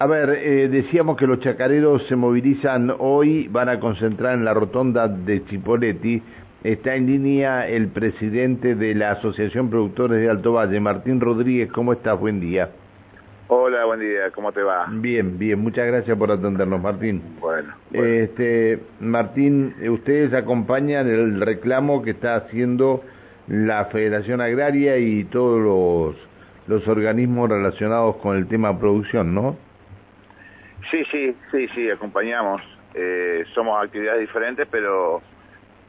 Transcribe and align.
A 0.00 0.06
ver, 0.06 0.30
eh, 0.30 0.68
decíamos 0.68 1.16
que 1.16 1.26
los 1.26 1.40
chacareros 1.40 2.06
se 2.06 2.14
movilizan 2.14 2.94
hoy, 3.00 3.48
van 3.48 3.68
a 3.68 3.80
concentrar 3.80 4.34
en 4.34 4.44
la 4.44 4.54
rotonda 4.54 5.08
de 5.08 5.44
Chipoletti. 5.46 6.22
Está 6.62 6.94
en 6.94 7.06
línea 7.06 7.66
el 7.66 7.88
presidente 7.88 8.76
de 8.76 8.94
la 8.94 9.12
Asociación 9.12 9.70
Productores 9.70 10.20
de 10.20 10.30
Alto 10.30 10.52
Valle, 10.52 10.78
Martín 10.78 11.20
Rodríguez. 11.20 11.72
¿Cómo 11.72 11.92
estás? 11.92 12.16
Buen 12.16 12.38
día. 12.38 12.70
Hola, 13.48 13.86
buen 13.86 13.98
día. 13.98 14.30
¿Cómo 14.32 14.52
te 14.52 14.62
va? 14.62 14.86
Bien, 14.88 15.36
bien. 15.36 15.58
Muchas 15.58 15.88
gracias 15.88 16.16
por 16.16 16.30
atendernos, 16.30 16.80
Martín. 16.80 17.20
Bueno. 17.40 17.74
Este, 17.92 18.78
Martín, 19.00 19.74
ustedes 19.90 20.32
acompañan 20.32 21.08
el 21.08 21.40
reclamo 21.40 22.02
que 22.02 22.10
está 22.10 22.36
haciendo 22.36 23.02
la 23.48 23.86
Federación 23.86 24.40
Agraria 24.40 24.96
y 24.98 25.24
todos 25.24 25.60
los, 25.60 26.16
los 26.68 26.86
organismos 26.86 27.50
relacionados 27.50 28.16
con 28.18 28.36
el 28.36 28.46
tema 28.46 28.78
producción, 28.78 29.34
¿no? 29.34 29.56
Sí, 30.90 31.04
sí, 31.10 31.36
sí, 31.50 31.68
sí, 31.74 31.90
acompañamos. 31.90 32.62
Eh, 32.94 33.44
somos 33.54 33.82
actividades 33.82 34.20
diferentes, 34.20 34.66
pero 34.70 35.20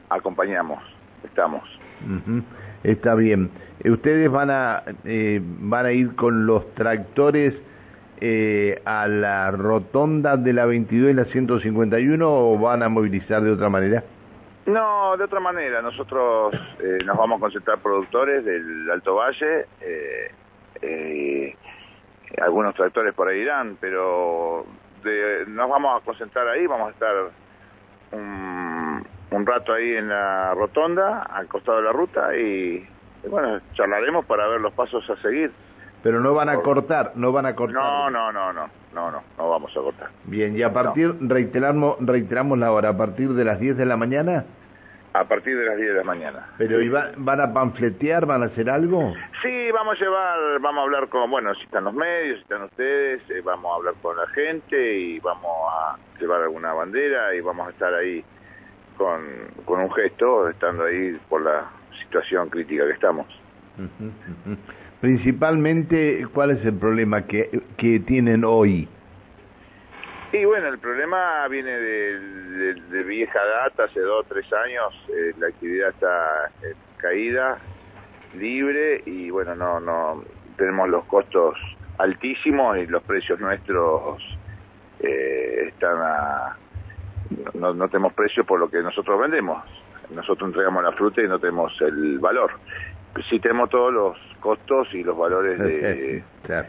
acompañamos, 0.08 0.82
estamos. 1.24 1.62
Está 2.84 3.14
bien. 3.14 3.50
Eh, 3.82 3.90
¿Ustedes 3.90 4.30
van 4.30 4.50
a, 4.50 4.82
eh, 5.04 5.40
van 5.42 5.86
a 5.86 5.92
ir 5.92 6.14
con 6.14 6.46
los 6.46 6.74
tractores 6.74 7.54
a 8.84 9.08
la 9.08 9.50
rotonda 9.50 10.36
de 10.36 10.52
la 10.52 10.66
22 10.66 11.10
y 11.10 11.14
la 11.14 11.24
151 11.24 12.28
o 12.30 12.58
van 12.58 12.82
a 12.82 12.90
movilizar 12.90 13.42
de 13.42 13.50
otra 13.50 13.70
manera? 13.70 14.04
No, 14.66 15.16
de 15.16 15.24
otra 15.24 15.40
manera. 15.40 15.80
Nosotros 15.80 16.52
nos 17.06 17.16
vamos 17.16 17.38
a 17.38 17.40
concentrar 17.40 17.78
productores 17.78 18.44
del 18.44 18.90
Alto 18.90 19.14
Valle. 19.14 19.64
Algunos 22.40 22.74
tractores 22.74 23.14
por 23.14 23.28
ahí 23.28 23.40
irán, 23.40 23.76
pero 23.80 24.66
nos 25.48 25.70
vamos 25.70 26.00
a 26.00 26.04
concentrar 26.04 26.46
ahí, 26.48 26.66
vamos 26.66 26.88
a 26.88 26.90
estar 26.90 27.14
un, 28.12 29.46
rato 29.46 29.72
ahí 29.72 29.96
en 29.96 30.08
la 30.08 30.54
rotonda, 30.54 31.22
al 31.22 31.48
costado 31.48 31.78
de 31.78 31.84
la 31.84 31.92
ruta, 31.92 32.36
y, 32.36 32.86
bueno, 33.28 33.58
charlaremos 33.72 34.24
para 34.26 34.46
ver 34.46 34.60
los 34.60 34.72
pasos 34.74 35.08
a 35.08 35.16
seguir. 35.16 35.50
Pero 36.02 36.20
no 36.20 36.34
van 36.34 36.48
a 36.48 36.56
cortar, 36.60 37.12
no 37.14 37.32
van 37.32 37.46
a 37.46 37.54
cortar. 37.54 37.82
No, 37.82 38.10
no, 38.10 38.32
no, 38.32 38.52
no, 38.52 38.68
no, 38.94 39.10
no, 39.10 39.22
no 39.36 39.50
vamos 39.50 39.70
a 39.76 39.80
cortar. 39.80 40.08
Bien, 40.24 40.56
y 40.56 40.62
a 40.62 40.72
partir, 40.72 41.16
reiteramos, 41.20 41.96
reiteramos 42.00 42.58
la 42.58 42.70
hora, 42.72 42.90
a 42.90 42.96
partir 42.96 43.30
de 43.30 43.44
las 43.44 43.58
10 43.58 43.76
de 43.76 43.86
la 43.86 43.96
mañana. 43.96 44.44
A 45.12 45.24
partir 45.24 45.58
de 45.58 45.66
las 45.66 45.76
10 45.76 45.88
de 45.88 45.94
la 45.94 46.04
mañana. 46.04 46.46
¿Pero 46.56 46.80
¿y 46.80 46.88
van 46.88 47.40
a 47.40 47.52
panfletear, 47.52 48.26
van 48.26 48.44
a 48.44 48.46
hacer 48.46 48.70
algo? 48.70 49.12
Sí, 49.42 49.70
vamos 49.72 50.00
a 50.00 50.04
llevar, 50.04 50.38
vamos 50.60 50.80
a 50.80 50.84
hablar 50.84 51.08
con, 51.08 51.28
bueno, 51.30 51.52
si 51.54 51.64
están 51.64 51.84
los 51.84 51.94
medios, 51.94 52.36
si 52.36 52.42
están 52.42 52.62
ustedes, 52.62 53.22
eh, 53.30 53.40
vamos 53.44 53.72
a 53.72 53.76
hablar 53.76 53.94
con 54.00 54.16
la 54.16 54.28
gente 54.28 54.98
y 54.98 55.18
vamos 55.18 55.50
a 55.72 55.96
llevar 56.20 56.42
alguna 56.42 56.72
bandera 56.74 57.34
y 57.34 57.40
vamos 57.40 57.66
a 57.66 57.70
estar 57.70 57.92
ahí 57.92 58.24
con, 58.96 59.20
con 59.64 59.80
un 59.80 59.90
gesto, 59.92 60.48
estando 60.48 60.84
ahí 60.84 61.18
por 61.28 61.42
la 61.42 61.70
situación 62.02 62.48
crítica 62.48 62.86
que 62.86 62.92
estamos. 62.92 63.26
Principalmente, 65.00 66.26
¿cuál 66.32 66.50
es 66.50 66.64
el 66.64 66.74
problema 66.74 67.26
que, 67.26 67.62
que 67.76 68.00
tienen 68.00 68.44
hoy? 68.44 68.88
Y 70.32 70.44
bueno, 70.44 70.68
el 70.68 70.78
problema 70.78 71.48
viene 71.48 71.72
de, 71.72 73.02
vieja 73.02 73.40
data, 73.44 73.84
hace 73.84 74.00
dos 74.00 74.24
o 74.24 74.28
tres 74.28 74.46
años 74.52 74.94
eh, 75.08 75.32
la 75.38 75.48
actividad 75.48 75.88
está 75.88 76.50
eh, 76.62 76.74
caída, 76.98 77.58
libre 78.34 79.02
y 79.06 79.30
bueno, 79.30 79.56
no, 79.56 79.80
no 79.80 80.22
tenemos 80.56 80.88
los 80.88 81.04
costos 81.06 81.56
altísimos 81.98 82.78
y 82.78 82.86
los 82.86 83.02
precios 83.02 83.40
nuestros 83.40 84.22
eh, 85.00 85.64
están 85.68 85.98
a... 86.00 86.56
No, 87.54 87.74
no 87.74 87.88
tenemos 87.88 88.12
precio 88.12 88.44
por 88.44 88.60
lo 88.60 88.70
que 88.70 88.82
nosotros 88.82 89.18
vendemos. 89.20 89.64
Nosotros 90.10 90.48
entregamos 90.48 90.82
la 90.84 90.92
fruta 90.92 91.22
y 91.22 91.28
no 91.28 91.38
tenemos 91.38 91.80
el 91.80 92.18
valor 92.18 92.52
sí 93.28 93.40
tenemos 93.40 93.68
todos 93.70 93.92
los 93.92 94.16
costos 94.40 94.92
y 94.94 95.02
los 95.02 95.16
valores 95.16 95.58
de 95.58 96.22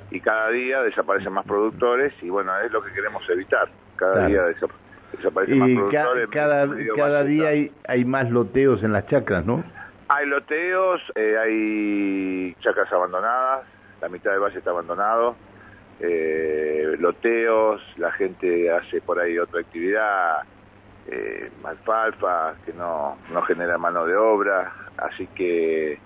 y 0.09 0.19
cada 0.19 0.49
día 0.49 0.81
desaparecen 0.81 1.33
más 1.33 1.45
productores 1.45 2.13
y 2.21 2.29
bueno 2.29 2.51
es 2.59 2.71
lo 2.71 2.81
que 2.83 2.91
queremos 2.91 3.27
evitar. 3.29 3.69
Cada 3.95 4.25
día 4.25 4.43
desaparecen 5.13 5.59
más 5.59 5.69
productores 5.69 6.29
cada 6.29 6.67
cada 6.95 7.23
día 7.23 7.49
hay, 7.49 7.71
hay 7.87 8.05
más 8.05 8.29
loteos 8.29 8.83
en 8.83 8.93
las 8.93 9.05
chacras 9.07 9.45
no 9.45 9.63
hay 10.07 10.25
loteos 10.25 11.01
eh, 11.15 11.37
hay 11.37 12.55
chacras 12.59 12.91
abandonadas 12.91 13.65
la 14.01 14.09
mitad 14.09 14.31
del 14.31 14.39
valle 14.39 14.57
está 14.57 14.71
abandonado 14.71 15.35
eh, 15.99 16.95
loteos 16.99 17.81
la 17.97 18.11
gente 18.13 18.71
hace 18.71 19.01
por 19.01 19.19
ahí 19.19 19.37
otra 19.37 19.61
actividad 19.61 20.39
eh, 21.07 21.51
alfalfa 21.63 22.55
que 22.65 22.73
no 22.73 23.17
no 23.31 23.41
genera 23.43 23.77
mano 23.77 24.05
de 24.05 24.15
obra 24.15 24.73
así 24.97 25.27
que 25.27 25.99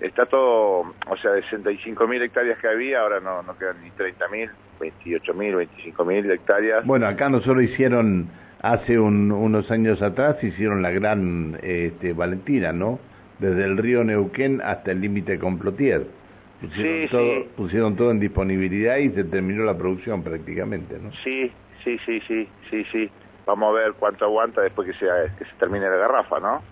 está 0.00 0.26
todo, 0.26 0.94
o 1.08 1.16
sea, 1.16 1.32
de 1.32 1.42
65 1.42 2.06
mil 2.06 2.22
hectáreas 2.22 2.58
que 2.58 2.68
había, 2.68 3.00
ahora 3.00 3.20
no, 3.20 3.42
no 3.42 3.56
quedan 3.56 3.82
ni 3.82 3.90
30 3.90 4.28
mil, 4.28 4.50
28 4.80 5.34
mil, 5.34 5.56
25 5.56 6.04
mil 6.04 6.30
hectáreas. 6.30 6.84
Bueno, 6.84 7.06
acá 7.06 7.28
nosotros 7.28 7.62
hicieron, 7.62 8.28
hace 8.60 8.98
unos 8.98 9.70
años 9.70 10.02
atrás, 10.02 10.42
hicieron 10.42 10.82
la 10.82 10.90
gran 10.90 11.58
este, 11.62 12.12
Valentina, 12.12 12.72
¿no? 12.72 12.98
Desde 13.38 13.64
el 13.64 13.76
río 13.76 14.04
Neuquén 14.04 14.60
hasta 14.62 14.92
el 14.92 15.00
límite 15.00 15.38
con 15.38 15.58
Plotier. 15.58 16.06
Pusieron, 16.60 17.08
todo, 17.08 17.46
pusieron 17.56 17.96
todo 17.96 18.10
en 18.12 18.20
disponibilidad 18.20 18.96
y 18.98 19.10
se 19.10 19.24
terminó 19.24 19.64
la 19.64 19.76
producción 19.76 20.22
prácticamente, 20.22 20.96
¿no? 20.96 21.10
Sí, 21.24 21.50
sí, 21.82 21.98
sí, 22.06 22.20
sí, 22.20 22.48
sí, 22.70 22.84
sí. 22.92 23.10
Vamos 23.46 23.70
a 23.70 23.80
ver 23.80 23.94
cuánto 23.98 24.24
aguanta 24.24 24.60
después 24.60 24.86
que, 24.86 24.94
sea, 24.94 25.12
que 25.36 25.44
se 25.44 25.52
termine 25.58 25.90
la 25.90 25.96
garrafa, 25.96 26.38
¿no? 26.38 26.62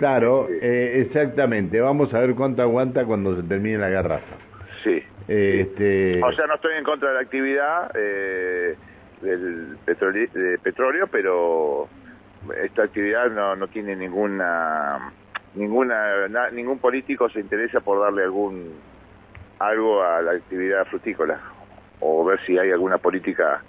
Claro, 0.00 0.48
eh, 0.50 1.02
exactamente. 1.06 1.78
Vamos 1.78 2.14
a 2.14 2.20
ver 2.20 2.34
cuánto 2.34 2.62
aguanta 2.62 3.04
cuando 3.04 3.36
se 3.36 3.42
termine 3.42 3.76
la 3.76 3.90
garrafa. 3.90 4.34
Sí. 4.82 5.02
este... 5.28 6.22
O 6.24 6.32
sea, 6.32 6.46
no 6.46 6.54
estoy 6.54 6.74
en 6.78 6.84
contra 6.84 7.10
de 7.10 7.14
la 7.16 7.20
actividad 7.20 7.92
eh, 7.94 8.76
del 9.20 9.76
de 9.84 10.58
petróleo, 10.62 11.06
pero 11.06 11.86
esta 12.64 12.84
actividad 12.84 13.30
no, 13.30 13.54
no 13.56 13.68
tiene 13.68 13.94
ninguna 13.94 15.12
ninguna 15.54 16.28
ningún 16.50 16.78
político 16.78 17.28
se 17.28 17.40
interesa 17.40 17.80
por 17.80 18.00
darle 18.00 18.22
algún 18.22 18.72
algo 19.58 20.02
a 20.02 20.22
la 20.22 20.32
actividad 20.32 20.86
frutícola 20.86 21.38
o 22.00 22.24
ver 22.24 22.40
si 22.46 22.56
hay 22.56 22.70
alguna 22.70 22.96
política 22.96 23.62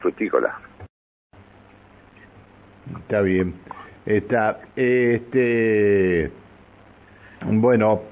frutícola. 0.00 0.58
Está 2.98 3.20
bien. 3.20 3.54
Está, 4.06 4.60
este, 4.76 6.30
bueno, 7.42 8.02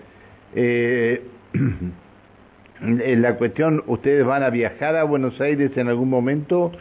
eh, 0.53 1.25
en 2.81 3.23
la 3.23 3.37
cuestión, 3.37 3.83
¿ustedes 3.87 4.27
van 4.27 4.43
a 4.43 4.51
viajar 4.51 4.97
a 4.97 5.05
Buenos 5.05 5.41
Aires 5.41 5.77
en 5.77 5.89
algún 5.89 6.11
momento 6.11 6.73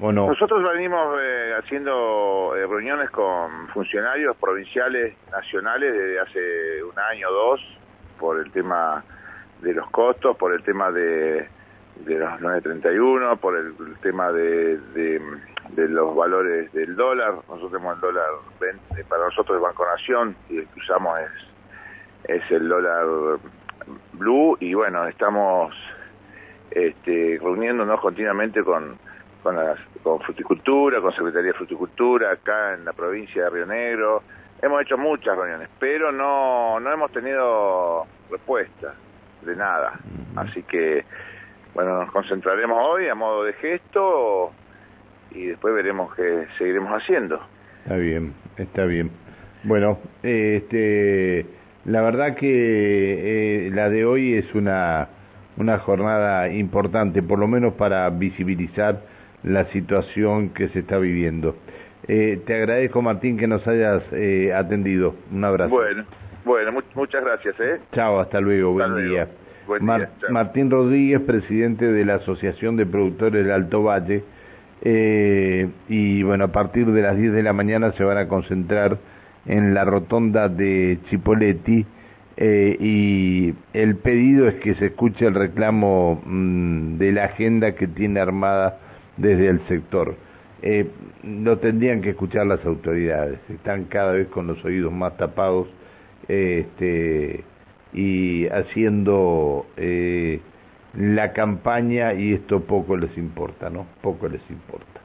o 0.00 0.12
no? 0.12 0.28
Nosotros 0.28 0.62
venimos 0.72 1.18
eh, 1.22 1.52
haciendo 1.58 2.54
eh, 2.56 2.66
reuniones 2.66 3.10
con 3.10 3.68
funcionarios 3.68 4.34
provinciales, 4.38 5.14
nacionales, 5.30 5.92
desde 5.92 6.20
hace 6.20 6.82
un 6.84 6.98
año 6.98 7.28
o 7.28 7.32
dos, 7.32 7.78
por 8.18 8.40
el 8.40 8.50
tema 8.50 9.04
de 9.60 9.74
los 9.74 9.90
costos, 9.90 10.38
por 10.38 10.54
el 10.54 10.62
tema 10.62 10.90
de, 10.90 11.48
de 12.06 12.18
los 12.18 12.40
931, 12.40 13.36
por 13.36 13.58
el, 13.58 13.74
tema 14.00 14.32
de 14.32 14.78
de 14.78 15.20
los 15.76 16.14
valores 16.14 16.72
del 16.72 16.96
dólar. 16.96 17.34
Nosotros 17.48 17.72
tenemos 17.72 17.94
el 17.96 18.00
dólar, 18.00 18.26
para 19.08 19.24
nosotros 19.24 19.56
el 19.56 19.62
Banco 19.62 19.86
Nación, 19.86 20.36
y 20.48 20.58
el 20.58 20.68
que 20.68 20.80
usamos 20.80 21.18
es, 21.20 22.36
es 22.36 22.50
el 22.50 22.68
dólar 22.68 23.06
blue, 24.12 24.56
y 24.60 24.74
bueno, 24.74 25.06
estamos 25.06 25.74
este, 26.70 27.38
reuniéndonos 27.42 28.00
continuamente 28.00 28.62
con, 28.62 28.98
con, 29.42 29.56
las, 29.56 29.78
con 30.02 30.20
Fruticultura, 30.20 31.00
con 31.00 31.12
Secretaría 31.12 31.52
de 31.52 31.58
Fruticultura, 31.58 32.32
acá 32.32 32.74
en 32.74 32.84
la 32.84 32.92
provincia 32.92 33.44
de 33.44 33.50
Río 33.50 33.66
Negro. 33.66 34.22
Hemos 34.60 34.82
hecho 34.82 34.96
muchas 34.96 35.36
reuniones, 35.36 35.68
pero 35.78 36.12
no, 36.12 36.78
no 36.78 36.92
hemos 36.92 37.10
tenido 37.10 38.06
respuesta 38.30 38.94
de 39.42 39.56
nada. 39.56 39.98
Así 40.36 40.62
que, 40.62 41.04
bueno, 41.74 41.98
nos 41.98 42.12
concentraremos 42.12 42.78
hoy 42.88 43.08
a 43.08 43.14
modo 43.14 43.42
de 43.42 43.54
gesto 43.54 44.52
y 45.34 45.46
después 45.46 45.74
veremos 45.74 46.14
qué 46.14 46.46
seguiremos 46.58 46.90
haciendo. 46.90 47.40
Está 47.84 47.96
bien, 47.96 48.32
está 48.56 48.84
bien. 48.84 49.10
Bueno, 49.64 49.98
este, 50.22 51.46
la 51.84 52.02
verdad 52.02 52.36
que 52.36 53.66
eh, 53.66 53.70
la 53.72 53.88
de 53.88 54.04
hoy 54.04 54.34
es 54.34 54.54
una, 54.54 55.08
una 55.56 55.78
jornada 55.78 56.48
importante, 56.48 57.22
por 57.22 57.38
lo 57.38 57.48
menos 57.48 57.74
para 57.74 58.08
visibilizar 58.10 59.00
la 59.42 59.64
situación 59.66 60.50
que 60.50 60.68
se 60.68 60.80
está 60.80 60.98
viviendo. 60.98 61.56
Eh, 62.08 62.40
te 62.46 62.54
agradezco, 62.54 63.02
Martín, 63.02 63.36
que 63.36 63.46
nos 63.46 63.66
hayas 63.66 64.02
eh, 64.12 64.52
atendido. 64.54 65.14
Un 65.30 65.44
abrazo. 65.44 65.70
Bueno, 65.70 66.04
bueno, 66.44 66.82
muchas 66.94 67.24
gracias. 67.24 67.54
¿eh? 67.60 67.80
Chao, 67.92 68.20
hasta 68.20 68.40
luego, 68.40 68.72
buen 68.72 69.08
día. 69.08 69.28
Martín 70.30 70.70
Rodríguez, 70.70 71.20
presidente 71.20 71.86
de 71.90 72.04
la 72.04 72.16
Asociación 72.16 72.76
de 72.76 72.86
Productores 72.86 73.44
del 73.44 73.52
Alto 73.52 73.84
Valle. 73.84 74.24
Eh, 74.84 75.68
y 75.88 76.22
bueno, 76.22 76.44
a 76.44 76.48
partir 76.48 76.90
de 76.90 77.02
las 77.02 77.16
10 77.16 77.32
de 77.32 77.42
la 77.42 77.52
mañana 77.52 77.92
se 77.92 78.04
van 78.04 78.18
a 78.18 78.28
concentrar 78.28 78.98
en 79.46 79.74
la 79.74 79.84
rotonda 79.84 80.48
de 80.48 80.98
Chipoletti 81.08 81.86
eh, 82.36 82.76
y 82.80 83.54
el 83.72 83.96
pedido 83.96 84.48
es 84.48 84.54
que 84.56 84.74
se 84.74 84.86
escuche 84.86 85.26
el 85.26 85.34
reclamo 85.34 86.22
mm, 86.24 86.98
de 86.98 87.12
la 87.12 87.24
agenda 87.24 87.74
que 87.74 87.86
tiene 87.86 88.20
armada 88.20 88.78
desde 89.16 89.48
el 89.48 89.60
sector. 89.68 90.16
Eh, 90.62 90.88
lo 91.22 91.58
tendrían 91.58 92.00
que 92.00 92.10
escuchar 92.10 92.46
las 92.46 92.64
autoridades, 92.64 93.38
están 93.48 93.84
cada 93.84 94.12
vez 94.12 94.28
con 94.28 94.46
los 94.46 94.64
oídos 94.64 94.92
más 94.92 95.16
tapados 95.16 95.68
este, 96.28 97.44
y 97.92 98.46
haciendo 98.46 99.66
eh, 99.76 100.40
la 100.94 101.32
campaña 101.32 102.12
y 102.14 102.34
esto 102.34 102.60
poco 102.60 102.96
les 102.96 103.16
importa, 103.16 103.70
¿no? 103.70 103.86
Poco 104.02 104.28
les 104.28 104.42
importa. 104.50 105.00